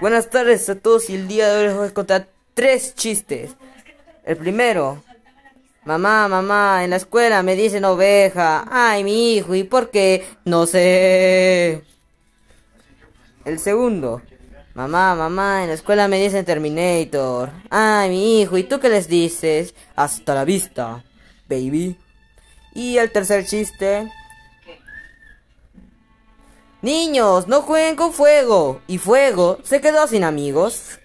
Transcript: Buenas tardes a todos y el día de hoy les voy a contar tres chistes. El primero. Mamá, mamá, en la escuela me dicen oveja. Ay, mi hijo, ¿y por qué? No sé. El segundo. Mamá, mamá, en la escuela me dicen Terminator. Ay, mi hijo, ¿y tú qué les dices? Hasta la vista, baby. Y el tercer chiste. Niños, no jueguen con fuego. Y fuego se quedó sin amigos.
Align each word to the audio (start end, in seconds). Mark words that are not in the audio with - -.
Buenas 0.00 0.30
tardes 0.30 0.68
a 0.68 0.76
todos 0.76 1.10
y 1.10 1.16
el 1.16 1.26
día 1.26 1.48
de 1.48 1.58
hoy 1.58 1.66
les 1.66 1.76
voy 1.76 1.88
a 1.88 1.94
contar 1.94 2.28
tres 2.54 2.94
chistes. 2.94 3.56
El 4.24 4.36
primero. 4.36 5.02
Mamá, 5.84 6.28
mamá, 6.28 6.84
en 6.84 6.90
la 6.90 6.96
escuela 6.96 7.42
me 7.42 7.56
dicen 7.56 7.84
oveja. 7.84 8.64
Ay, 8.70 9.02
mi 9.02 9.34
hijo, 9.34 9.56
¿y 9.56 9.64
por 9.64 9.90
qué? 9.90 10.24
No 10.44 10.66
sé. 10.66 11.82
El 13.44 13.58
segundo. 13.58 14.22
Mamá, 14.74 15.16
mamá, 15.16 15.62
en 15.62 15.70
la 15.70 15.74
escuela 15.74 16.06
me 16.06 16.22
dicen 16.22 16.44
Terminator. 16.44 17.50
Ay, 17.68 18.10
mi 18.10 18.40
hijo, 18.40 18.56
¿y 18.56 18.62
tú 18.62 18.78
qué 18.78 18.90
les 18.90 19.08
dices? 19.08 19.74
Hasta 19.96 20.32
la 20.32 20.44
vista, 20.44 21.02
baby. 21.48 21.98
Y 22.72 22.98
el 22.98 23.10
tercer 23.10 23.44
chiste. 23.44 24.08
Niños, 26.80 27.48
no 27.48 27.62
jueguen 27.62 27.96
con 27.96 28.12
fuego. 28.12 28.80
Y 28.86 28.98
fuego 28.98 29.58
se 29.64 29.80
quedó 29.80 30.06
sin 30.06 30.22
amigos. 30.22 31.00